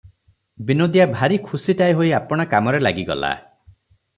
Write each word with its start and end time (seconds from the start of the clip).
ବିନୋଦିଆ 0.69 1.05
ଭାରି 1.17 1.37
ଖୁସିଟାଏ 1.49 1.93
ହୋଇ 1.99 2.09
ଆପଣା 2.21 2.49
କାମରେ 2.55 2.81
ଲାଗିଗଲା। 2.87 3.33